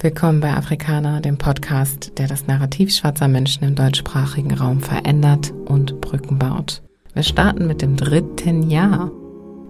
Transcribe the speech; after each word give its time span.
Willkommen 0.00 0.38
bei 0.38 0.54
Afrikaner, 0.54 1.20
dem 1.20 1.38
Podcast, 1.38 2.12
der 2.18 2.28
das 2.28 2.46
Narrativ 2.46 2.94
schwarzer 2.94 3.26
Menschen 3.26 3.64
im 3.64 3.74
deutschsprachigen 3.74 4.54
Raum 4.54 4.80
verändert 4.80 5.52
und 5.66 6.00
Brücken 6.00 6.38
baut. 6.38 6.82
Wir 7.14 7.24
starten 7.24 7.66
mit 7.66 7.82
dem 7.82 7.96
dritten 7.96 8.70
Jahr. 8.70 9.10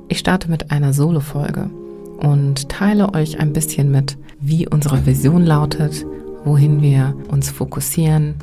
Ich 0.08 0.18
starte 0.18 0.50
mit 0.50 0.70
einer 0.70 0.92
Solo-Folge 0.92 1.70
und 2.18 2.68
teile 2.68 3.14
euch 3.14 3.40
ein 3.40 3.54
bisschen 3.54 3.90
mit, 3.90 4.18
wie 4.38 4.68
unsere 4.68 5.06
Vision 5.06 5.46
lautet, 5.46 6.04
wohin 6.44 6.82
wir 6.82 7.14
uns 7.28 7.50
fokussieren 7.50 8.34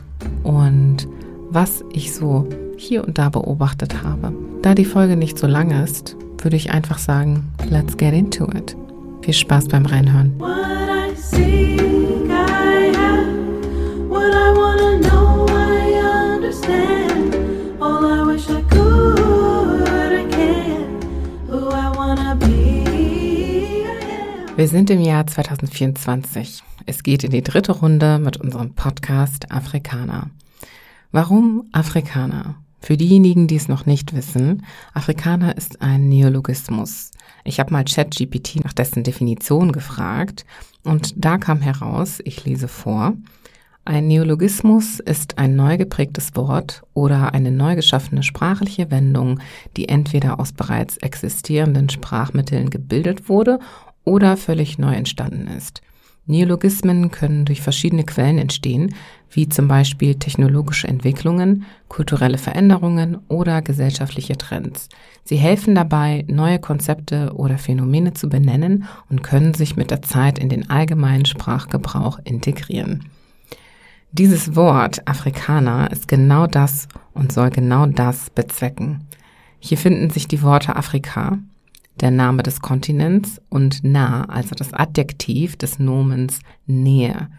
und 0.41 1.07
was 1.52 1.83
ich 1.93 2.15
so 2.15 2.49
hier 2.77 3.05
und 3.05 3.20
da 3.20 3.29
beobachtet 3.29 4.02
habe. 4.02 4.33
Da 4.63 4.73
die 4.73 4.86
Folge 4.86 5.17
nicht 5.17 5.38
so 5.38 5.45
lang 5.45 5.70
ist, 5.70 6.17
würde 6.41 6.57
ich 6.57 6.71
einfach 6.71 6.97
sagen, 6.97 7.54
let's 7.70 7.95
get 7.95 8.15
into 8.15 8.45
it. 8.45 8.75
Viel 9.21 9.36
Spaß 9.36 9.67
beim 9.67 9.86
Reinhören. 9.86 10.33
Wir 24.66 24.69
sind 24.69 24.89
im 24.89 25.02
Jahr 25.02 25.28
2024. 25.28 26.64
Es 26.88 27.04
geht 27.04 27.24
in 27.24 27.30
die 27.30 27.44
dritte 27.44 27.74
Runde 27.74 28.18
mit 28.18 28.38
unserem 28.38 28.74
Podcast 28.74 29.52
Afrikaner. 29.52 30.32
Warum 31.11 31.69
Afrikaner? 31.71 32.55
Für 32.86 32.98
diejenigen, 32.98 33.48
die 33.48 33.56
es 33.56 33.67
noch 33.67 33.88
nicht 33.88 34.16
wissen, 34.16 34.64
Afrikaner 34.94 35.58
ist 35.58 35.81
ein 35.81 36.08
Neologismus. 36.08 37.09
Ich 37.44 37.59
habe 37.59 37.73
mal 37.73 37.84
ChatGPT 37.84 38.64
nach 38.64 38.73
dessen 38.73 39.02
Definition 39.02 39.72
gefragt 39.72 40.45
und 40.84 41.16
da 41.17 41.39
kam 41.39 41.61
heraus, 41.61 42.20
ich 42.25 42.45
lese 42.45 42.67
vor, 42.67 43.14
ein 43.86 44.06
Neologismus 44.06 45.00
ist 45.00 45.39
ein 45.39 45.56
neu 45.56 45.77
geprägtes 45.77 46.36
Wort 46.36 46.83
oder 46.94 47.33
eine 47.33 47.50
neu 47.50 47.75
geschaffene 47.75 48.22
sprachliche 48.22 48.92
Wendung, 48.92 49.39
die 49.77 49.89
entweder 49.89 50.39
aus 50.39 50.53
bereits 50.53 50.97
existierenden 50.97 51.89
Sprachmitteln 51.89 52.70
gebildet 52.70 53.30
wurde 53.30 53.58
oder 54.03 54.38
völlig 54.38 54.77
neu 54.77 54.94
entstanden 54.94 55.47
ist. 55.47 55.81
Neologismen 56.27 57.11
können 57.11 57.45
durch 57.45 57.61
verschiedene 57.61 58.03
Quellen 58.03 58.39
entstehen, 58.39 58.95
wie 59.29 59.47
zum 59.47 59.67
Beispiel 59.67 60.15
technologische 60.15 60.87
Entwicklungen, 60.87 61.65
kulturelle 61.87 62.39
Veränderungen 62.39 63.19
oder 63.27 63.61
gesellschaftliche 63.61 64.37
Trends. 64.37 64.89
Sie 65.23 65.35
helfen 65.35 65.75
dabei, 65.75 66.25
neue 66.27 66.57
Konzepte 66.57 67.33
oder 67.35 67.57
Phänomene 67.57 68.13
zu 68.13 68.27
benennen 68.27 68.85
und 69.09 69.21
können 69.21 69.53
sich 69.53 69.75
mit 69.75 69.91
der 69.91 70.01
Zeit 70.01 70.39
in 70.39 70.49
den 70.49 70.69
allgemeinen 70.69 71.25
Sprachgebrauch 71.25 72.19
integrieren. 72.23 73.05
Dieses 74.11 74.55
Wort 74.55 75.07
Afrikaner 75.07 75.91
ist 75.91 76.07
genau 76.07 76.47
das 76.47 76.87
und 77.13 77.31
soll 77.33 77.49
genau 77.49 77.85
das 77.85 78.29
bezwecken. 78.29 79.03
Hier 79.59 79.77
finden 79.77 80.09
sich 80.09 80.27
die 80.27 80.41
Worte 80.41 80.75
Afrika, 80.75 81.37
der 82.01 82.11
Name 82.11 82.43
des 82.43 82.59
Kontinents 82.59 83.41
und 83.49 83.83
nah, 83.83 84.25
also 84.25 84.55
das 84.55 84.73
Adjektiv 84.73 85.55
des 85.55 85.79
Nomens 85.79 86.39
Nähe. 86.65 87.29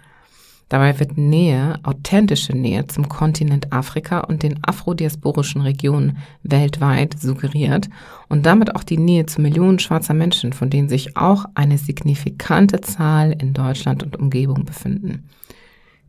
Dabei 0.68 0.98
wird 0.98 1.16
Nähe, 1.16 1.78
authentische 1.84 2.52
Nähe 2.52 2.88
zum 2.88 3.08
Kontinent 3.08 3.72
Afrika 3.72 4.20
und 4.20 4.42
den 4.42 4.58
afrodiasporischen 4.62 5.60
Regionen 5.60 6.18
weltweit 6.42 7.16
suggeriert 7.20 7.88
und 8.28 8.46
damit 8.46 8.74
auch 8.74 8.82
die 8.82 8.98
Nähe 8.98 9.26
zu 9.26 9.40
Millionen 9.40 9.78
schwarzer 9.78 10.14
Menschen, 10.14 10.52
von 10.52 10.68
denen 10.68 10.88
sich 10.88 11.16
auch 11.16 11.44
eine 11.54 11.78
signifikante 11.78 12.80
Zahl 12.80 13.30
in 13.40 13.54
Deutschland 13.54 14.02
und 14.02 14.16
Umgebung 14.16 14.64
befinden. 14.64 15.28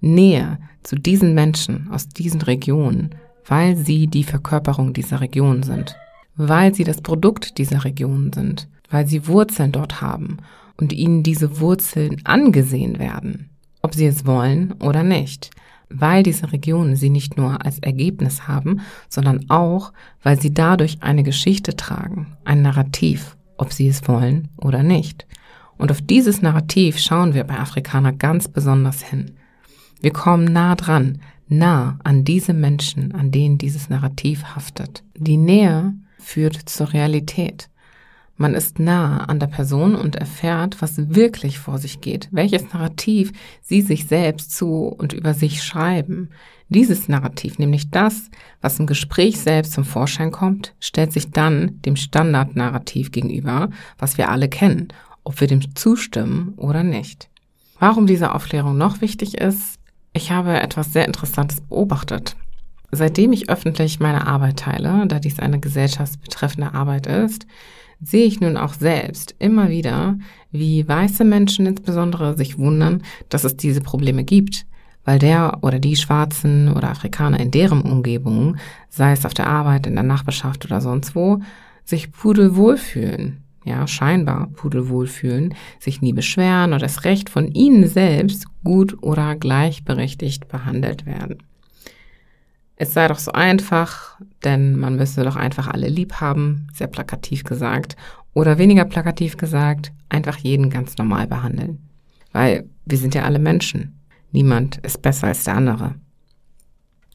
Nähe 0.01 0.57
zu 0.81 0.95
diesen 0.95 1.35
Menschen 1.35 1.89
aus 1.91 2.07
diesen 2.07 2.41
Regionen, 2.41 3.11
weil 3.45 3.75
sie 3.75 4.07
die 4.07 4.23
Verkörperung 4.23 4.93
dieser 4.93 5.21
Region 5.21 5.61
sind 5.61 5.95
weil 6.37 6.73
sie 6.73 6.83
das 6.83 7.01
Produkt 7.01 7.57
dieser 7.57 7.83
Region 7.83 8.31
sind, 8.31 8.67
weil 8.89 9.07
sie 9.07 9.27
Wurzeln 9.27 9.71
dort 9.71 10.01
haben 10.01 10.37
und 10.77 10.93
ihnen 10.93 11.23
diese 11.23 11.59
Wurzeln 11.59 12.21
angesehen 12.23 12.99
werden, 12.99 13.49
ob 13.81 13.95
sie 13.95 14.05
es 14.05 14.25
wollen 14.25 14.73
oder 14.73 15.03
nicht, 15.03 15.49
weil 15.89 16.23
diese 16.23 16.51
Regionen 16.51 16.95
sie 16.95 17.09
nicht 17.09 17.37
nur 17.37 17.65
als 17.65 17.79
Ergebnis 17.79 18.47
haben, 18.47 18.81
sondern 19.09 19.49
auch, 19.49 19.93
weil 20.21 20.39
sie 20.39 20.53
dadurch 20.53 21.01
eine 21.01 21.23
Geschichte 21.23 21.75
tragen, 21.75 22.37
ein 22.45 22.61
Narrativ, 22.61 23.35
ob 23.57 23.73
sie 23.73 23.87
es 23.87 24.07
wollen 24.07 24.49
oder 24.57 24.83
nicht. 24.83 25.25
Und 25.77 25.91
auf 25.91 26.01
dieses 26.01 26.41
Narrativ 26.41 26.97
schauen 26.97 27.33
wir 27.33 27.43
bei 27.43 27.57
Afrikaner 27.59 28.11
ganz 28.13 28.47
besonders 28.47 29.03
hin. 29.03 29.31
Wir 30.01 30.11
kommen 30.11 30.45
nah 30.45 30.75
dran, 30.75 31.21
nah 31.47 31.99
an 32.03 32.23
diese 32.23 32.53
Menschen, 32.53 33.13
an 33.13 33.31
denen 33.31 33.57
dieses 33.57 33.89
Narrativ 33.89 34.43
haftet. 34.55 35.03
Die 35.15 35.37
Nähe 35.37 35.93
führt 36.27 36.69
zur 36.69 36.93
Realität. 36.93 37.69
Man 38.35 38.53
ist 38.53 38.77
nah 38.77 39.23
an 39.23 39.39
der 39.39 39.47
Person 39.47 39.95
und 39.95 40.15
erfährt, 40.15 40.79
was 40.81 41.15
wirklich 41.15 41.57
vor 41.57 41.79
sich 41.79 42.01
geht, 42.01 42.27
welches 42.31 42.71
Narrativ 42.71 43.31
sie 43.63 43.81
sich 43.81 44.05
selbst 44.05 44.55
zu 44.55 44.85
und 44.85 45.13
über 45.13 45.33
sich 45.33 45.63
schreiben. 45.63 46.29
Dieses 46.69 47.07
Narrativ, 47.07 47.57
nämlich 47.57 47.89
das, 47.89 48.29
was 48.61 48.77
im 48.77 48.85
Gespräch 48.85 49.39
selbst 49.39 49.71
zum 49.71 49.85
Vorschein 49.85 50.31
kommt, 50.31 50.75
stellt 50.79 51.13
sich 51.13 51.31
dann 51.31 51.81
dem 51.83 51.95
Standardnarrativ 51.95 53.11
gegenüber, 53.11 53.69
was 53.97 54.17
wir 54.19 54.29
alle 54.29 54.49
kennen, 54.49 54.89
ob 55.23 55.39
wir 55.39 55.47
dem 55.47 55.75
zustimmen 55.75 56.53
oder 56.57 56.83
nicht. 56.83 57.29
Warum 57.79 58.05
diese 58.05 58.35
Aufklärung 58.35 58.77
noch 58.77 59.01
wichtig 59.01 59.37
ist, 59.37 59.79
ich 60.13 60.31
habe 60.31 60.59
etwas 60.59 60.93
sehr 60.93 61.05
Interessantes 61.05 61.61
beobachtet. 61.61 62.35
Seitdem 62.91 63.33
ich 63.33 63.49
öffentlich 63.49 63.99
meine 63.99 64.27
Arbeit 64.27 64.59
teile, 64.59 65.05
da 65.07 65.19
dies 65.19 65.39
eine 65.39 65.59
gesellschaftsbetreffende 65.59 66.73
Arbeit 66.73 67.05
ist, 67.05 67.45
sehe 68.01 68.25
ich 68.25 68.39
nun 68.39 68.57
auch 68.57 68.73
selbst 68.73 69.35
immer 69.39 69.69
wieder, 69.69 70.17
wie 70.51 70.87
weiße 70.87 71.23
Menschen 71.23 71.65
insbesondere 71.65 72.37
sich 72.37 72.57
wundern, 72.57 73.03
dass 73.29 73.43
es 73.43 73.57
diese 73.57 73.81
Probleme 73.81 74.23
gibt, 74.23 74.65
weil 75.03 75.19
der 75.19 75.59
oder 75.61 75.79
die 75.79 75.95
Schwarzen 75.95 76.71
oder 76.71 76.89
Afrikaner 76.89 77.39
in 77.39 77.51
deren 77.51 77.81
Umgebung, 77.81 78.57
sei 78.89 79.11
es 79.11 79.25
auf 79.25 79.33
der 79.33 79.47
Arbeit, 79.47 79.87
in 79.87 79.95
der 79.95 80.03
Nachbarschaft 80.03 80.65
oder 80.65 80.81
sonst 80.81 81.15
wo, 81.15 81.39
sich 81.83 82.11
pudelwohl 82.11 82.77
fühlen. 82.77 83.43
Ja, 83.65 83.85
scheinbar 83.85 84.47
pudelwohl 84.47 85.07
fühlen, 85.07 85.53
sich 85.79 86.01
nie 86.01 86.13
beschweren 86.13 86.71
oder 86.71 86.79
das 86.79 87.03
Recht 87.03 87.29
von 87.29 87.51
ihnen 87.51 87.85
selbst 87.87 88.45
gut 88.63 89.01
oder 89.01 89.35
gleichberechtigt 89.35 90.47
behandelt 90.47 91.05
werden. 91.05 91.39
Es 92.79 92.93
sei 92.93 93.07
doch 93.07 93.17
so 93.17 93.31
einfach, 93.31 94.19
denn 94.43 94.77
man 94.77 94.95
müsse 94.95 95.23
doch 95.23 95.35
einfach 95.35 95.67
alle 95.67 95.87
lieb 95.87 96.13
haben, 96.13 96.67
sehr 96.73 96.85
plakativ 96.85 97.43
gesagt. 97.43 97.95
Oder 98.35 98.59
weniger 98.59 98.85
plakativ 98.85 99.35
gesagt, 99.35 99.91
einfach 100.09 100.37
jeden 100.37 100.69
ganz 100.69 100.95
normal 100.97 101.25
behandeln. 101.25 101.79
Weil 102.33 102.69
wir 102.85 102.99
sind 102.99 103.15
ja 103.15 103.23
alle 103.23 103.39
Menschen. 103.39 103.99
Niemand 104.31 104.77
ist 104.77 105.01
besser 105.01 105.27
als 105.27 105.43
der 105.43 105.55
andere. 105.55 105.95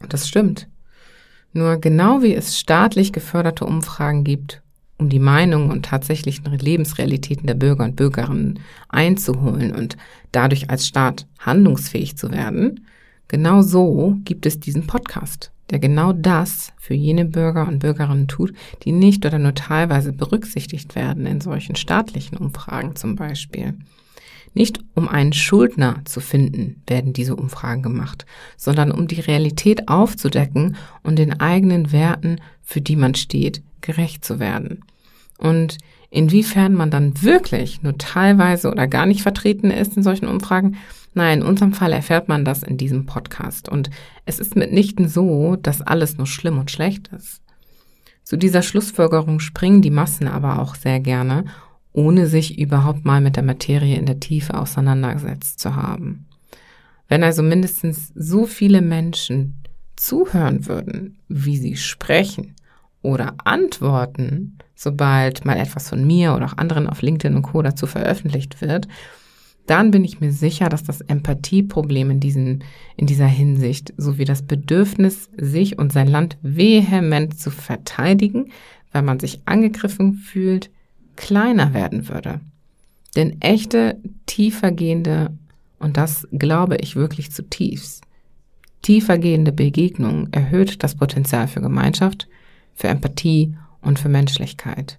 Und 0.01 0.13
das 0.13 0.29
stimmt. 0.29 0.69
Nur 1.53 1.77
genau 1.77 2.23
wie 2.23 2.35
es 2.35 2.59
staatlich 2.59 3.13
geförderte 3.13 3.65
Umfragen 3.65 4.25
gibt, 4.25 4.63
um 4.99 5.11
die 5.11 5.21
Meinungen 5.21 5.71
und 5.71 5.85
tatsächlichen 5.85 6.45
Lebensrealitäten 6.47 7.47
der 7.47 7.55
Bürger 7.55 7.85
und 7.85 7.95
Bürgerinnen 7.95 8.59
einzuholen 8.89 9.73
und 9.73 9.97
dadurch 10.33 10.71
als 10.71 10.89
Staat 10.89 11.29
handlungsfähig 11.39 12.17
zu 12.17 12.33
werden, 12.33 12.87
genau 13.29 13.63
so 13.63 14.17
gibt 14.25 14.45
es 14.47 14.59
diesen 14.59 14.89
Podcast 14.89 15.52
der 15.71 15.79
genau 15.79 16.13
das 16.13 16.73
für 16.79 16.95
jene 16.95 17.25
Bürger 17.25 17.67
und 17.67 17.79
Bürgerinnen 17.79 18.29
tut, 18.29 18.53
die 18.85 18.93
nicht 18.93 19.25
oder 19.25 19.39
nur 19.39 19.55
teilweise 19.55 20.13
berücksichtigt 20.13 20.95
werden 20.95 21.27
in 21.27 21.41
solchen 21.41 21.77
staatlichen 21.77 22.37
Umfragen 22.37 22.97
zum 22.97 23.17
Beispiel. 23.17 23.75
Nicht 24.55 24.81
um 24.95 25.09
einen 25.09 25.33
Schuldner 25.33 26.03
zu 26.05 26.21
finden, 26.21 26.83
werden 26.87 27.15
diese 27.15 27.37
Umfragen 27.37 27.83
gemacht, 27.83 28.27
sondern 28.57 28.93
um 28.93 29.07
die 29.07 29.21
Realität 29.21 29.89
aufzudecken 29.89 30.77
und 31.03 31.19
den 31.19 31.41
eigenen 31.41 31.91
Werten, 31.91 32.37
für 32.63 32.83
die 32.83 32.97
man 32.97 33.15
steht, 33.15 33.63
gerecht 33.81 34.25
zu 34.25 34.39
werden. 34.39 34.85
Und 35.39 35.79
inwiefern 36.13 36.75
man 36.75 36.91
dann 36.91 37.23
wirklich 37.23 37.83
nur 37.83 37.99
teilweise 37.99 38.71
oder 38.71 38.87
gar 38.87 39.07
nicht 39.07 39.23
vertreten 39.23 39.71
ist 39.71 39.97
in 39.97 40.03
solchen 40.03 40.29
Umfragen, 40.29 40.77
Nein, 41.15 41.41
in 41.41 41.47
unserem 41.47 41.75
Fall 41.75 41.93
erfährt 41.93 42.29
man 42.29 42.45
das 42.45 42.63
in 42.63 42.79
diesem 42.79 43.05
Podcast. 43.05 43.69
Und 43.69 43.91
es 44.25 44.39
ist 44.39 44.57
mitnichten 44.57 45.09
so, 45.09 45.57
dass 45.57 45.83
alles 45.83 46.17
nur 46.17 46.27
schlimm 46.27 46.59
und 46.59 46.71
schlecht 46.71 47.09
ist. 47.09 47.43
Zu 48.25 48.37
dieser 48.37 48.63
Schlussfolgerung 48.63 49.41
springen 49.41 49.83
die 49.83 49.91
Massen 49.91 50.27
aber 50.27 50.61
auch 50.61 50.75
sehr 50.75 51.01
gerne, 51.01 51.45
ohne 51.93 52.27
sich 52.27 52.59
überhaupt 52.59 53.05
mal 53.05 53.21
mit 53.21 53.37
der 53.37 53.43
Materie 53.43 53.97
in 53.97 54.07
der 54.07 54.21
Tiefe 54.21 54.55
auseinandergesetzt 54.55 55.59
zu 55.59 55.77
haben. 55.77 56.27
Wenn 57.09 57.23
also 57.23 57.43
mindestens 57.43 58.11
so 58.15 58.47
viele 58.47 58.81
Menschen 58.81 59.63
zuhören 59.97 60.67
würden, 60.67 61.19
wie 61.29 61.59
sie 61.59 61.77
sprechen 61.77 62.55
oder 63.03 63.35
antworten, 63.45 64.57
sobald 64.83 65.45
mal 65.45 65.57
etwas 65.57 65.89
von 65.89 66.05
mir 66.07 66.35
oder 66.35 66.47
auch 66.47 66.59
anderen 66.59 66.89
auf 66.89 67.03
LinkedIn 67.03 67.37
und 67.37 67.43
Co 67.43 67.63
dazu 67.63 67.87
veröffentlicht 67.87 68.61
wird, 68.61 68.89
dann 69.67 69.93
bin 69.93 70.05
ich 70.05 70.21
mir 70.21 70.33
sicher, 70.33 70.69
dass 70.69 70.83
das 70.83 71.03
Empathieproblem 71.03 72.11
in, 72.11 72.21
diesen, 72.21 72.65
in 72.97 73.07
dieser 73.07 73.27
Hinsicht 73.27 73.95
sowie 73.97 74.25
das 74.25 74.43
Bedürfnis, 74.43 75.31
sich 75.37 75.79
und 75.79 75.93
sein 75.93 76.09
Land 76.09 76.37
vehement 76.43 77.39
zu 77.39 77.51
verteidigen, 77.51 78.51
weil 78.91 79.03
man 79.03 79.21
sich 79.21 79.41
angegriffen 79.45 80.15
fühlt, 80.15 80.71
kleiner 81.15 81.75
werden 81.75 82.09
würde. 82.09 82.41
Denn 83.15 83.41
echte, 83.41 84.01
tiefergehende, 84.27 85.31
und 85.79 85.97
das 85.97 86.27
glaube 86.33 86.79
ich 86.79 86.97
wirklich 86.97 87.31
zutiefst, 87.31 88.03
tiefergehende 88.83 89.53
Begegnung 89.53 90.29
erhöht 90.33 90.83
das 90.83 90.97
Potenzial 90.97 91.47
für 91.47 91.61
Gemeinschaft, 91.61 92.27
für 92.75 92.89
Empathie 92.89 93.55
und 93.83 93.99
für 93.99 94.09
Menschlichkeit. 94.09 94.99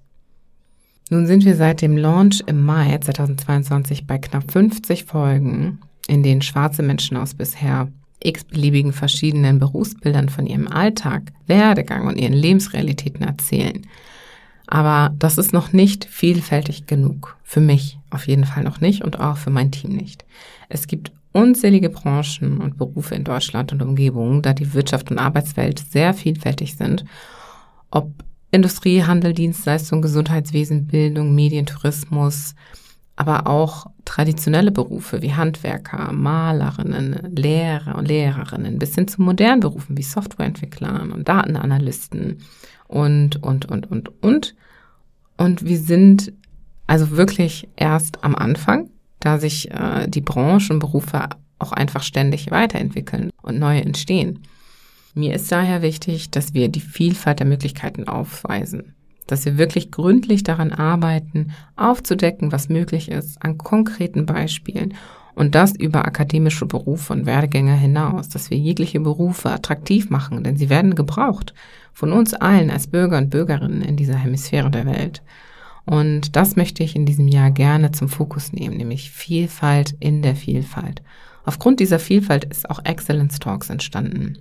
Nun 1.10 1.28
sind 1.28 1.46
wir 1.46 1.56
seit 1.56 1.82
dem 1.82 1.98
Launch 1.98 2.44
im 2.48 2.66
Mai 2.66 2.98
2022 2.98 4.08
bei 4.08 4.18
knapp 4.18 4.52
50 4.52 5.04
Folgen, 5.06 5.80
in 6.08 6.24
denen 6.24 6.42
schwarze 6.42 6.84
Menschen 6.84 7.18
aus 7.18 7.34
bisher 7.34 7.90
x-beliebigen 8.24 8.94
verschiedenen 8.94 9.60
Berufsbildern 9.60 10.30
von 10.30 10.46
ihrem 10.46 10.68
Alltag, 10.68 11.34
Werdegang 11.46 12.08
und 12.08 12.18
ihren 12.18 12.34
Lebensrealitäten 12.34 13.22
erzählen. 13.22 13.86
Aber 14.68 15.14
das 15.20 15.38
ist 15.38 15.54
noch 15.54 15.74
nicht 15.74 16.06
vielfältig 16.06 16.88
genug. 16.88 17.38
Für 17.44 17.60
mich 17.60 18.00
auf 18.10 18.28
jeden 18.28 18.46
Fall 18.46 18.64
noch 18.64 18.80
nicht 18.80 19.04
und 19.04 19.20
auch 19.20 19.38
für 19.38 19.50
mein 19.50 19.72
Team 19.72 19.92
nicht. 19.92 20.26
Es 20.70 20.88
gibt 20.88 21.12
unzählige 21.34 21.90
Branchen 21.90 22.60
und 22.60 22.78
Berufe 22.78 23.16
in 23.16 23.24
Deutschland 23.24 23.74
und 23.74 23.82
Umgebung, 23.82 24.42
da 24.42 24.54
die 24.54 24.74
Wirtschaft 24.74 25.12
und 25.12 25.20
Arbeitswelt 25.20 25.80
sehr 25.80 26.14
vielfältig 26.14 26.76
sind. 26.76 27.04
Ob 27.92 28.12
Industrie, 28.54 29.04
Handel, 29.04 29.34
Dienstleistung, 29.34 30.04
Gesundheitswesen, 30.04 30.86
Bildung, 30.86 31.34
Medien, 31.34 31.66
Tourismus, 31.66 32.54
aber 33.16 33.48
auch 33.48 33.88
traditionelle 34.06 34.72
Berufe 34.72 35.24
wie 35.24 35.34
Handwerker, 35.34 36.14
Malerinnen, 36.14 37.36
Lehrer 37.36 37.98
und 37.98 38.08
Lehrerinnen, 38.08 38.78
bis 38.78 38.94
hin 38.94 39.08
zu 39.08 39.24
modernen 39.24 39.60
Berufen 39.60 39.98
wie 39.98 40.04
Softwareentwicklern 40.04 41.12
und 41.12 41.28
Datenanalysten 41.28 42.38
und, 42.88 43.42
und, 43.42 43.66
und, 43.66 43.90
und, 43.90 44.24
und. 44.24 44.56
Und 45.36 45.66
wir 45.66 45.80
sind 45.80 46.32
also 46.86 47.12
wirklich 47.12 47.68
erst 47.76 48.24
am 48.24 48.36
Anfang, 48.36 48.92
da 49.20 49.40
sich 49.40 49.72
äh, 49.72 50.08
die 50.08 50.22
Branchen 50.22 50.74
und 50.74 50.80
Berufe 50.80 51.30
auch 51.58 51.72
einfach 51.72 52.04
ständig 52.04 52.52
weiterentwickeln 52.52 53.32
und 53.42 53.58
neue 53.58 53.82
entstehen. 53.82 54.44
Mir 55.14 55.36
ist 55.36 55.52
daher 55.52 55.82
wichtig, 55.82 56.32
dass 56.32 56.54
wir 56.54 56.70
die 56.70 56.82
Vielfalt 56.82 57.40
der 57.40 57.48
Möglichkeiten 57.48 58.08
aufweisen, 58.08 58.96
dass 59.28 59.46
wir 59.46 59.58
wirklich 59.58 59.92
gründlich 59.92 60.44
daran 60.44 60.72
arbeiten, 60.72 61.52
aufzudecken, 61.76 62.52
was 62.52 62.70
möglich 62.70 63.10
ist, 63.10 63.42
an 63.44 63.58
konkreten 63.58 64.26
Beispielen 64.26 64.96
und 65.36 65.56
das 65.56 65.76
über 65.76 66.06
akademische 66.06 66.66
Berufe 66.66 67.14
und 67.14 67.26
Werdegänge 67.26 67.76
hinaus, 67.76 68.30
dass 68.30 68.50
wir 68.50 68.58
jegliche 68.58 69.00
Berufe 69.00 69.52
attraktiv 69.52 70.10
machen, 70.10 70.44
denn 70.44 70.58
sie 70.58 70.70
werden 70.70 70.96
gebraucht 70.96 71.54
von 71.94 72.12
uns 72.12 72.34
allen 72.34 72.72
als 72.72 72.88
Bürger 72.88 73.20
und 73.20 73.30
Bürgerinnen 73.30 73.82
in 73.82 73.96
dieser 73.96 74.18
Hemisphäre 74.18 74.72
der 74.72 74.86
Welt. 74.86 75.22
Und 75.86 76.36
das 76.36 76.56
möchte 76.56 76.84
ich 76.84 76.96
in 76.96 77.06
diesem 77.06 77.28
Jahr 77.28 77.52
gerne 77.52 77.92
zum 77.92 78.10
Fokus 78.10 78.54
nehmen, 78.54 78.78
nämlich 78.78 79.12
Vielfalt 79.12 79.96
in 80.00 80.22
der 80.22 80.36
Vielfalt. 80.36 81.04
Aufgrund 81.46 81.80
dieser 81.80 82.00
Vielfalt 82.00 82.46
ist 82.46 82.70
auch 82.70 82.84
Excellence 82.86 83.38
Talks 83.40 83.70
entstanden. 83.70 84.38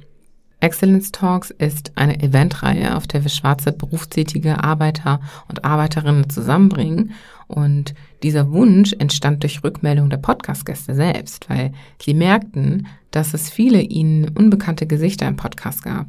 Excellence 0.63 1.11
Talks 1.11 1.51
ist 1.51 1.91
eine 1.97 2.23
Eventreihe, 2.23 2.97
auf 2.97 3.09
der 3.09 3.25
wir 3.25 3.31
schwarze 3.31 3.73
berufstätige 3.73 4.63
Arbeiter 4.63 5.21
und 5.49 5.65
Arbeiterinnen 5.65 6.31
zusammenbringen. 6.31 7.15
Und 7.49 7.95
dieser 8.23 8.53
Wunsch 8.53 8.93
entstand 8.93 9.43
durch 9.43 9.65
Rückmeldung 9.65 10.09
der 10.09 10.19
Podcast-Gäste 10.19 10.95
selbst, 10.95 11.51
weil 11.51 11.73
sie 12.01 12.15
merkten, 12.15 12.87
dass 13.11 13.35
es 13.35 13.51
viele 13.51 13.81
ihnen 13.81 14.29
unbekannte 14.29 14.87
Gesichter 14.87 15.27
im 15.27 15.37
Podcast 15.37 15.83
gab. 15.83 16.07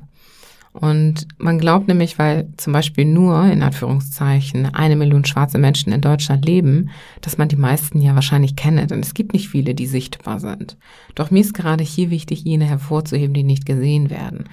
Und 0.73 1.27
man 1.37 1.59
glaubt 1.59 1.87
nämlich, 1.87 2.17
weil 2.17 2.49
zum 2.57 2.73
Beispiel 2.73 3.05
nur 3.05 3.45
in 3.45 3.61
Anführungszeichen 3.61 4.73
eine 4.73 4.95
Million 4.95 5.23
schwarze 5.23 5.59
Menschen 5.59 5.93
in 5.93 6.01
Deutschland 6.01 6.45
leben, 6.45 6.89
dass 7.21 7.37
man 7.37 7.47
die 7.47 7.55
meisten 7.55 8.01
ja 8.01 8.15
wahrscheinlich 8.15 8.55
kenne, 8.55 8.87
denn 8.87 8.99
es 8.99 9.13
gibt 9.13 9.33
nicht 9.33 9.49
viele, 9.49 9.75
die 9.75 9.85
sichtbar 9.85 10.39
sind. 10.39 10.77
Doch 11.13 11.29
mir 11.29 11.41
ist 11.41 11.53
gerade 11.53 11.83
hier 11.83 12.09
wichtig, 12.09 12.43
jene 12.43 12.65
hervorzuheben, 12.65 13.35
die 13.35 13.43
nicht 13.43 13.67
gesehen 13.67 14.09
werden. 14.09 14.45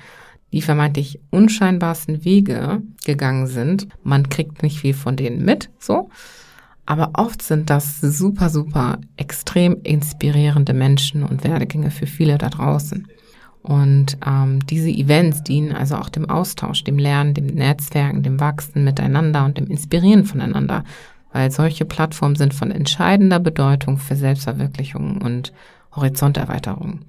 Die 0.52 0.62
vermeintlich 0.62 1.20
unscheinbarsten 1.30 2.24
Wege 2.24 2.82
gegangen 3.04 3.46
sind. 3.46 3.88
Man 4.02 4.28
kriegt 4.28 4.62
nicht 4.62 4.78
viel 4.78 4.94
von 4.94 5.16
denen 5.16 5.42
mit, 5.44 5.70
so. 5.78 6.10
Aber 6.84 7.12
oft 7.14 7.40
sind 7.40 7.70
das 7.70 8.00
super, 8.00 8.50
super 8.50 8.98
extrem 9.16 9.76
inspirierende 9.84 10.74
Menschen 10.74 11.22
und 11.22 11.44
Werdegänge 11.44 11.90
für 11.90 12.06
viele 12.06 12.36
da 12.36 12.50
draußen. 12.50 13.06
Und 13.62 14.16
ähm, 14.26 14.60
diese 14.66 14.88
Events 14.88 15.42
dienen 15.42 15.72
also 15.72 15.96
auch 15.96 16.08
dem 16.08 16.28
Austausch, 16.28 16.82
dem 16.84 16.98
Lernen, 16.98 17.34
dem 17.34 17.46
Netzwerken, 17.46 18.22
dem 18.22 18.40
Wachsen 18.40 18.84
miteinander 18.84 19.44
und 19.44 19.58
dem 19.58 19.66
Inspirieren 19.66 20.24
voneinander, 20.24 20.84
weil 21.32 21.50
solche 21.50 21.84
Plattformen 21.84 22.36
sind 22.36 22.54
von 22.54 22.70
entscheidender 22.70 23.38
Bedeutung 23.38 23.98
für 23.98 24.16
Selbstverwirklichung 24.16 25.20
und 25.20 25.52
Horizonterweiterung. 25.94 27.00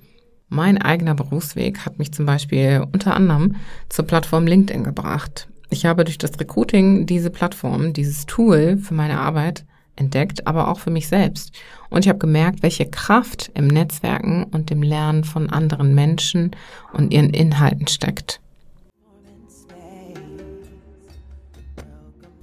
Mein 0.50 0.78
eigener 0.78 1.16
Berufsweg 1.16 1.86
hat 1.86 1.98
mich 1.98 2.12
zum 2.12 2.26
Beispiel 2.26 2.86
unter 2.92 3.16
anderem 3.16 3.56
zur 3.88 4.06
Plattform 4.06 4.46
LinkedIn 4.46 4.84
gebracht. 4.84 5.48
Ich 5.70 5.86
habe 5.86 6.04
durch 6.04 6.18
das 6.18 6.38
Recruiting 6.38 7.06
diese 7.06 7.30
Plattform, 7.30 7.94
dieses 7.94 8.26
Tool 8.26 8.78
für 8.78 8.94
meine 8.94 9.20
Arbeit 9.20 9.66
entdeckt, 9.96 10.48
aber 10.48 10.70
auch 10.70 10.80
für 10.80 10.92
mich 10.92 11.08
selbst. 11.08 11.52
Und 11.90 12.06
ich 12.06 12.10
habe 12.10 12.20
gemerkt, 12.20 12.64
welche 12.64 12.86
Kraft 12.86 13.52
im 13.54 13.68
Netzwerken 13.68 14.46
und 14.46 14.70
dem 14.70 14.84
Lernen 14.84 15.24
von 15.24 15.50
anderen 15.50 15.94
Menschen 15.96 16.52
und 16.94 17.14
ihren 17.14 17.32
Inhalten 17.32 17.88
steckt. 17.88 18.40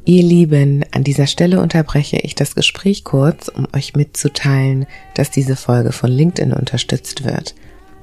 Ihr 0.04 0.22
Lieben, 0.22 0.86
an 0.92 1.04
dieser 1.04 1.26
Stelle 1.26 1.60
unterbreche 1.60 2.16
ich 2.16 2.34
das 2.34 2.54
Gespräch 2.54 3.04
kurz, 3.04 3.48
um 3.48 3.68
euch 3.76 3.94
mitzuteilen, 3.94 4.86
dass 5.14 5.30
diese 5.30 5.54
Folge 5.54 5.92
von 5.92 6.10
LinkedIn 6.10 6.54
unterstützt 6.54 7.24
wird. 7.24 7.54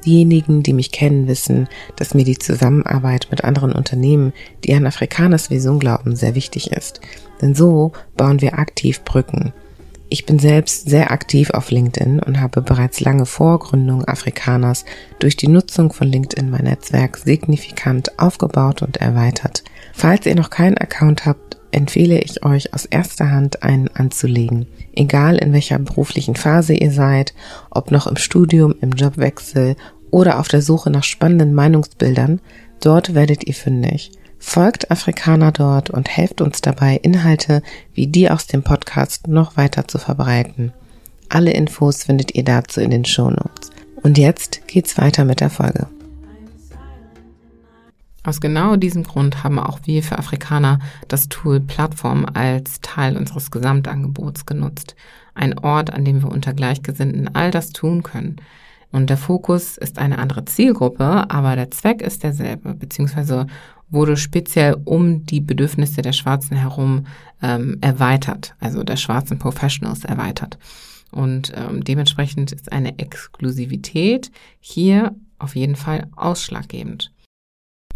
Diejenigen, 0.05 0.61
die 0.61 0.73
mich 0.73 0.91
kennen, 0.91 1.27
wissen, 1.27 1.67
dass 1.95 2.13
mir 2.13 2.23
die 2.23 2.37
Zusammenarbeit 2.37 3.27
mit 3.31 3.43
anderen 3.43 3.71
Unternehmen, 3.71 4.33
die 4.63 4.73
an 4.73 4.85
Afrikaners 4.85 5.49
Vision 5.49 5.79
glauben, 5.79 6.15
sehr 6.15 6.35
wichtig 6.35 6.71
ist. 6.71 7.01
Denn 7.41 7.55
so 7.55 7.91
bauen 8.15 8.41
wir 8.41 8.59
aktiv 8.59 9.01
Brücken. 9.01 9.53
Ich 10.07 10.25
bin 10.25 10.37
selbst 10.37 10.87
sehr 10.87 11.11
aktiv 11.11 11.49
auf 11.49 11.71
LinkedIn 11.71 12.19
und 12.19 12.39
habe 12.39 12.61
bereits 12.61 12.99
lange 13.01 13.25
vor 13.25 13.57
Gründung 13.59 14.05
Afrikaners 14.05 14.85
durch 15.17 15.35
die 15.35 15.47
Nutzung 15.47 15.91
von 15.91 16.07
LinkedIn 16.07 16.49
mein 16.49 16.65
Netzwerk 16.65 17.17
signifikant 17.17 18.19
aufgebaut 18.19 18.83
und 18.83 18.97
erweitert. 18.97 19.63
Falls 19.93 20.27
ihr 20.27 20.35
noch 20.35 20.51
keinen 20.51 20.77
Account 20.77 21.25
habt, 21.25 21.57
empfehle 21.71 22.21
ich 22.21 22.45
euch 22.45 22.73
aus 22.73 22.85
erster 22.85 23.31
Hand 23.31 23.63
einen 23.63 23.89
anzulegen. 23.89 24.67
Egal 24.93 25.37
in 25.37 25.51
welcher 25.51 25.77
beruflichen 25.79 26.35
Phase 26.35 26.73
ihr 26.73 26.91
seid, 26.91 27.33
ob 27.69 27.91
noch 27.91 28.07
im 28.07 28.15
Studium, 28.15 28.75
im 28.79 28.91
Jobwechsel 28.91 29.75
oder 30.15 30.39
auf 30.39 30.47
der 30.47 30.61
Suche 30.61 30.89
nach 30.89 31.03
spannenden 31.03 31.53
Meinungsbildern, 31.53 32.39
dort 32.79 33.15
werdet 33.15 33.43
ihr 33.43 33.53
fündig. 33.53 34.13
Folgt 34.39 34.89
Afrikaner 34.89 35.51
dort 35.51 35.89
und 35.89 36.07
helft 36.07 36.39
uns 36.39 36.61
dabei, 36.61 36.95
Inhalte 36.95 37.61
wie 37.93 38.07
die 38.07 38.31
aus 38.31 38.47
dem 38.47 38.63
Podcast 38.63 39.27
noch 39.27 39.57
weiter 39.57 39.89
zu 39.89 39.97
verbreiten. 39.97 40.71
Alle 41.27 41.51
Infos 41.51 42.05
findet 42.05 42.33
ihr 42.33 42.45
dazu 42.45 42.79
in 42.79 42.91
den 42.91 43.03
Show 43.03 43.29
Notes. 43.29 43.71
Und 44.03 44.17
jetzt 44.17 44.65
geht's 44.67 44.97
weiter 44.97 45.25
mit 45.25 45.41
der 45.41 45.49
Folge. 45.49 45.87
Aus 48.23 48.39
genau 48.39 48.77
diesem 48.77 49.03
Grund 49.03 49.43
haben 49.43 49.59
auch 49.59 49.79
wir 49.83 50.01
für 50.01 50.17
Afrikaner 50.17 50.79
das 51.09 51.27
Tool 51.27 51.59
Plattform 51.59 52.25
als 52.33 52.79
Teil 52.79 53.17
unseres 53.17 53.51
Gesamtangebots 53.51 54.45
genutzt. 54.45 54.95
Ein 55.33 55.59
Ort, 55.59 55.91
an 55.91 56.05
dem 56.05 56.21
wir 56.21 56.31
unter 56.31 56.53
Gleichgesinnten 56.53 57.35
all 57.35 57.51
das 57.51 57.71
tun 57.71 58.01
können. 58.01 58.37
Und 58.95 59.09
der 59.09 59.17
Fokus 59.17 59.75
ist 59.75 59.99
eine 59.99 60.19
andere 60.19 60.45
Zielgruppe, 60.45 61.29
aber 61.29 61.57
der 61.57 61.69
Zweck 61.69 62.01
ist 62.01 62.23
derselbe, 62.23 62.73
beziehungsweise 62.75 63.45
wurde 63.89 64.15
speziell 64.15 64.77
um 64.85 65.25
die 65.25 65.41
Bedürfnisse 65.41 66.01
der 66.01 66.13
Schwarzen 66.13 66.55
herum 66.55 67.05
ähm, 67.41 67.77
erweitert, 67.81 68.55
also 68.61 68.83
der 68.83 68.95
schwarzen 68.95 69.37
Professionals 69.37 70.05
erweitert. 70.05 70.57
Und 71.11 71.51
ähm, 71.57 71.83
dementsprechend 71.83 72.53
ist 72.53 72.71
eine 72.71 72.97
Exklusivität 72.97 74.31
hier 74.61 75.13
auf 75.39 75.57
jeden 75.57 75.75
Fall 75.75 76.07
ausschlaggebend. 76.15 77.11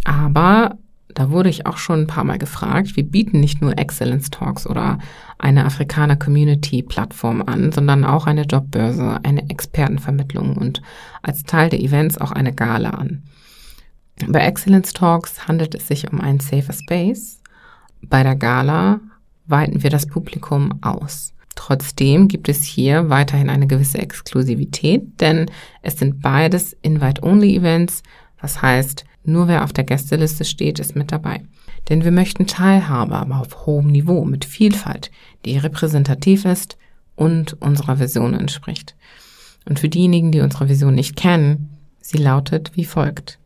Aber 0.04 0.78
da 1.14 1.32
wurde 1.32 1.50
ich 1.50 1.66
auch 1.66 1.78
schon 1.78 2.02
ein 2.02 2.08
paar 2.08 2.24
Mal 2.24 2.38
gefragt, 2.38 2.96
wir 2.96 3.04
bieten 3.04 3.40
nicht 3.40 3.62
nur 3.62 3.78
Excellence 3.78 4.30
Talks 4.30 4.68
oder 4.68 5.00
eine 5.38 5.66
Afrikaner 5.66 6.16
Community 6.16 6.84
Plattform 6.84 7.42
an, 7.42 7.72
sondern 7.72 8.06
auch 8.06 8.28
eine 8.28 8.44
Jobbörse, 8.44 9.20
eine 9.24 9.50
Expertenvermittlung 9.50 10.56
und 10.56 10.82
als 11.22 11.44
Teil 11.44 11.70
der 11.70 11.82
Events 11.82 12.18
auch 12.20 12.32
eine 12.32 12.54
Gala 12.54 12.92
an. 12.92 13.24
Bei 14.28 14.40
Excellence 14.40 14.94
Talks 14.94 15.48
handelt 15.48 15.76
es 15.76 15.88
sich 15.88 16.12
um 16.12 16.20
einen 16.22 16.40
safer 16.40 16.74
Space. 16.74 17.42
Bei 18.02 18.22
der 18.24 18.36
Gala 18.36 19.00
weiten 19.48 19.82
wir 19.82 19.90
das 19.90 20.06
Publikum 20.06 20.80
aus. 20.82 21.34
Trotzdem 21.56 22.28
gibt 22.28 22.48
es 22.48 22.64
hier 22.64 23.10
weiterhin 23.10 23.50
eine 23.50 23.68
gewisse 23.68 23.98
Exklusivität, 23.98 25.20
denn 25.20 25.50
es 25.82 25.98
sind 25.98 26.22
beides 26.22 26.74
Invite-Only-Events. 26.82 28.04
Das 28.42 28.62
heißt, 28.62 29.06
nur 29.24 29.48
wer 29.48 29.64
auf 29.64 29.74
der 29.74 29.84
Gästeliste 29.84 30.46
steht, 30.46 30.80
ist 30.80 30.96
mit 30.96 31.12
dabei. 31.12 31.42
Denn 31.90 32.04
wir 32.04 32.12
möchten 32.12 32.48
Teilhabe, 32.48 33.16
aber 33.16 33.40
auf 33.40 33.66
hohem 33.66 33.88
Niveau, 33.88 34.26
mit 34.26 34.46
Vielfalt, 34.46 35.12
die 35.46 35.58
repräsentativ 35.58 36.46
ist 36.46 36.78
und 37.16 37.54
unserer 37.62 38.00
Vision 38.00 38.34
entspricht. 38.34 38.96
Und 39.68 39.80
für 39.80 39.90
diejenigen, 39.90 40.32
die 40.32 40.42
unsere 40.42 40.70
Vision 40.70 40.96
nicht 40.96 41.16
kennen, 41.16 41.70
sie 42.02 42.18
lautet 42.18 42.72
wie 42.76 42.86
folgt. 42.86 43.40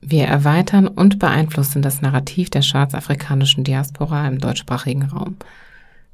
Wir 0.00 0.24
erweitern 0.24 0.86
und 0.86 1.18
beeinflussen 1.18 1.80
das 1.80 2.02
Narrativ 2.02 2.50
der 2.50 2.62
schwarzafrikanischen 2.62 3.64
Diaspora 3.64 4.28
im 4.28 4.38
deutschsprachigen 4.38 5.04
Raum. 5.04 5.36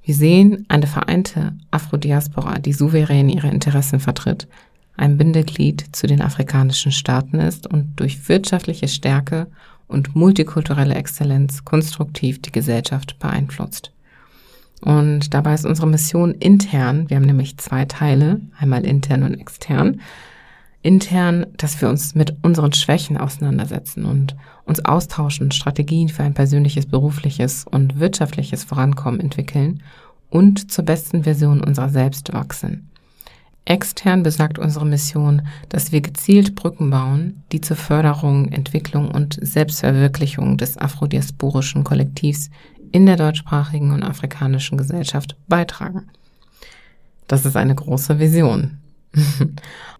Wir 0.02 0.14
sehen 0.14 0.64
eine 0.68 0.86
vereinte 0.86 1.54
Afrodiaspora, 1.70 2.58
die 2.58 2.72
souverän 2.72 3.28
ihre 3.28 3.48
Interessen 3.48 3.98
vertritt, 3.98 4.46
ein 5.00 5.16
Bindeglied 5.16 5.84
zu 5.92 6.06
den 6.06 6.20
afrikanischen 6.20 6.92
Staaten 6.92 7.40
ist 7.40 7.66
und 7.66 7.98
durch 7.98 8.28
wirtschaftliche 8.28 8.86
Stärke 8.86 9.46
und 9.88 10.14
multikulturelle 10.14 10.94
Exzellenz 10.94 11.64
konstruktiv 11.64 12.42
die 12.42 12.52
Gesellschaft 12.52 13.18
beeinflusst. 13.18 13.92
Und 14.82 15.32
dabei 15.32 15.54
ist 15.54 15.64
unsere 15.64 15.86
Mission 15.86 16.32
intern, 16.32 17.08
wir 17.08 17.16
haben 17.16 17.24
nämlich 17.24 17.56
zwei 17.56 17.86
Teile, 17.86 18.40
einmal 18.58 18.84
intern 18.84 19.22
und 19.22 19.34
extern. 19.34 20.00
Intern, 20.82 21.46
dass 21.56 21.80
wir 21.80 21.88
uns 21.88 22.14
mit 22.14 22.36
unseren 22.42 22.72
Schwächen 22.72 23.16
auseinandersetzen 23.16 24.04
und 24.04 24.36
uns 24.64 24.84
austauschen, 24.84 25.50
Strategien 25.50 26.08
für 26.08 26.22
ein 26.22 26.34
persönliches, 26.34 26.86
berufliches 26.86 27.64
und 27.64 28.00
wirtschaftliches 28.00 28.64
Vorankommen 28.64 29.20
entwickeln 29.20 29.82
und 30.28 30.70
zur 30.70 30.84
besten 30.84 31.24
Version 31.24 31.62
unserer 31.62 31.88
selbst 31.88 32.32
wachsen. 32.32 32.90
Extern 33.64 34.22
besagt 34.22 34.58
unsere 34.58 34.86
Mission, 34.86 35.42
dass 35.68 35.92
wir 35.92 36.00
gezielt 36.00 36.54
Brücken 36.54 36.90
bauen, 36.90 37.42
die 37.52 37.60
zur 37.60 37.76
Förderung, 37.76 38.50
Entwicklung 38.50 39.10
und 39.10 39.38
Selbstverwirklichung 39.40 40.56
des 40.56 40.76
afrodiasporischen 40.78 41.84
Kollektivs 41.84 42.50
in 42.92 43.06
der 43.06 43.16
deutschsprachigen 43.16 43.92
und 43.92 44.02
afrikanischen 44.02 44.78
Gesellschaft 44.78 45.36
beitragen. 45.46 46.08
Das 47.28 47.44
ist 47.44 47.56
eine 47.56 47.74
große 47.74 48.18
Vision. 48.18 48.78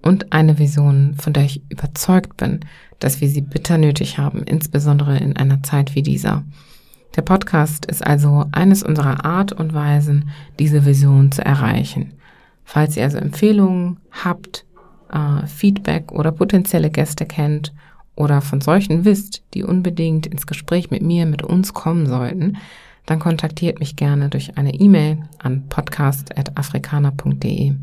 und 0.02 0.32
eine 0.32 0.58
Vision, 0.58 1.14
von 1.18 1.32
der 1.32 1.44
ich 1.44 1.62
überzeugt 1.68 2.36
bin, 2.36 2.60
dass 2.98 3.20
wir 3.20 3.28
sie 3.28 3.40
bitter 3.40 3.78
nötig 3.78 4.18
haben, 4.18 4.42
insbesondere 4.44 5.18
in 5.18 5.36
einer 5.36 5.62
Zeit 5.62 5.94
wie 5.94 6.02
dieser. 6.02 6.44
Der 7.16 7.22
Podcast 7.22 7.86
ist 7.86 8.06
also 8.06 8.46
eines 8.52 8.82
unserer 8.82 9.24
Art 9.24 9.52
und 9.52 9.74
Weisen, 9.74 10.30
diese 10.58 10.84
Vision 10.84 11.32
zu 11.32 11.44
erreichen. 11.44 12.12
Falls 12.72 12.96
ihr 12.96 13.02
also 13.02 13.18
Empfehlungen 13.18 13.98
habt, 14.12 14.64
äh, 15.10 15.44
Feedback 15.48 16.12
oder 16.12 16.30
potenzielle 16.30 16.88
Gäste 16.88 17.26
kennt 17.26 17.74
oder 18.14 18.40
von 18.40 18.60
solchen 18.60 19.04
wisst, 19.04 19.42
die 19.54 19.64
unbedingt 19.64 20.28
ins 20.28 20.46
Gespräch 20.46 20.88
mit 20.88 21.02
mir, 21.02 21.26
mit 21.26 21.42
uns 21.42 21.74
kommen 21.74 22.06
sollten, 22.06 22.58
dann 23.06 23.18
kontaktiert 23.18 23.80
mich 23.80 23.96
gerne 23.96 24.28
durch 24.28 24.56
eine 24.56 24.72
E-Mail 24.72 25.18
an 25.40 25.64
podcast.afrikaner.de. 25.68 27.74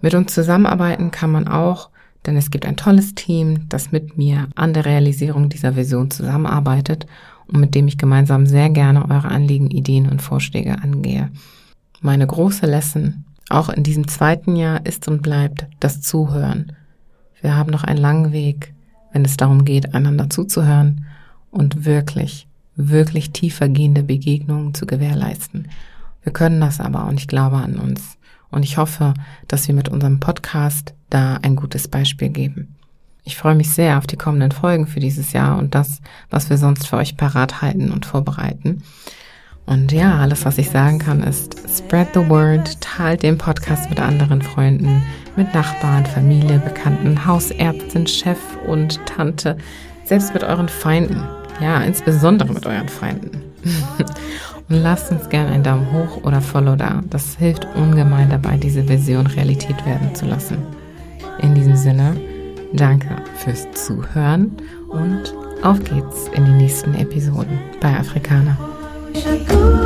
Mit 0.00 0.14
uns 0.14 0.32
zusammenarbeiten 0.32 1.10
kann 1.10 1.32
man 1.32 1.48
auch, 1.48 1.90
denn 2.24 2.36
es 2.36 2.52
gibt 2.52 2.66
ein 2.66 2.76
tolles 2.76 3.16
Team, 3.16 3.68
das 3.68 3.90
mit 3.90 4.16
mir 4.16 4.46
an 4.54 4.74
der 4.74 4.84
Realisierung 4.84 5.48
dieser 5.48 5.74
Vision 5.74 6.08
zusammenarbeitet 6.08 7.08
und 7.48 7.58
mit 7.58 7.74
dem 7.74 7.88
ich 7.88 7.98
gemeinsam 7.98 8.46
sehr 8.46 8.70
gerne 8.70 9.10
eure 9.10 9.26
Anliegen, 9.26 9.72
Ideen 9.72 10.08
und 10.08 10.22
Vorschläge 10.22 10.80
angehe. 10.80 11.32
Meine 12.00 12.28
große 12.28 12.66
Lesson 12.66 13.24
auch 13.50 13.68
in 13.68 13.82
diesem 13.82 14.08
zweiten 14.08 14.56
Jahr 14.56 14.86
ist 14.86 15.08
und 15.08 15.22
bleibt 15.22 15.66
das 15.80 16.00
Zuhören. 16.00 16.72
Wir 17.40 17.56
haben 17.56 17.70
noch 17.70 17.84
einen 17.84 17.98
langen 17.98 18.32
Weg, 18.32 18.74
wenn 19.12 19.24
es 19.24 19.36
darum 19.36 19.64
geht, 19.64 19.94
einander 19.94 20.30
zuzuhören 20.30 21.06
und 21.50 21.84
wirklich, 21.84 22.46
wirklich 22.76 23.32
tiefer 23.32 23.68
gehende 23.68 24.02
Begegnungen 24.02 24.74
zu 24.74 24.86
gewährleisten. 24.86 25.68
Wir 26.22 26.32
können 26.32 26.60
das 26.60 26.80
aber 26.80 27.06
und 27.06 27.18
ich 27.18 27.28
glaube 27.28 27.56
an 27.56 27.76
uns. 27.76 28.18
Und 28.50 28.64
ich 28.64 28.78
hoffe, 28.78 29.14
dass 29.48 29.68
wir 29.68 29.74
mit 29.74 29.88
unserem 29.88 30.20
Podcast 30.20 30.94
da 31.08 31.36
ein 31.42 31.56
gutes 31.56 31.88
Beispiel 31.88 32.30
geben. 32.30 32.76
Ich 33.24 33.36
freue 33.36 33.54
mich 33.54 33.70
sehr 33.70 33.98
auf 33.98 34.06
die 34.06 34.16
kommenden 34.16 34.50
Folgen 34.50 34.86
für 34.86 35.00
dieses 35.00 35.32
Jahr 35.32 35.58
und 35.58 35.74
das, 35.74 36.00
was 36.30 36.50
wir 36.50 36.58
sonst 36.58 36.86
für 36.86 36.96
euch 36.96 37.16
parat 37.16 37.62
halten 37.62 37.92
und 37.92 38.06
vorbereiten. 38.06 38.82
Und 39.70 39.92
ja, 39.92 40.18
alles, 40.18 40.44
was 40.44 40.58
ich 40.58 40.68
sagen 40.68 40.98
kann, 40.98 41.22
ist 41.22 41.56
spread 41.68 42.08
the 42.12 42.28
word, 42.28 42.80
teilt 42.80 43.22
den 43.22 43.38
Podcast 43.38 43.88
mit 43.88 44.00
anderen 44.00 44.42
Freunden, 44.42 45.00
mit 45.36 45.54
Nachbarn, 45.54 46.04
Familie, 46.04 46.58
Bekannten, 46.58 47.24
Hausärztin, 47.24 48.04
Chef 48.04 48.38
und 48.66 49.00
Tante, 49.06 49.56
selbst 50.04 50.34
mit 50.34 50.42
euren 50.42 50.68
Feinden. 50.68 51.22
Ja, 51.60 51.82
insbesondere 51.82 52.52
mit 52.52 52.66
euren 52.66 52.88
Feinden. 52.88 53.42
und 54.68 54.82
lasst 54.82 55.12
uns 55.12 55.28
gerne 55.28 55.52
einen 55.52 55.62
Daumen 55.62 55.92
hoch 55.92 56.24
oder 56.24 56.40
Follow 56.40 56.74
da. 56.74 57.04
Das 57.08 57.36
hilft 57.36 57.68
ungemein 57.76 58.28
dabei, 58.28 58.56
diese 58.56 58.88
Vision 58.88 59.28
Realität 59.28 59.86
werden 59.86 60.12
zu 60.16 60.26
lassen. 60.26 60.58
In 61.42 61.54
diesem 61.54 61.76
Sinne, 61.76 62.16
danke 62.72 63.14
fürs 63.36 63.70
Zuhören 63.70 64.50
und 64.88 65.32
auf 65.62 65.78
geht's 65.84 66.26
in 66.34 66.44
die 66.44 66.54
nächsten 66.54 66.96
Episoden 66.96 67.60
bei 67.80 67.96
Afrikaner. 67.96 68.69
wish 69.12 69.79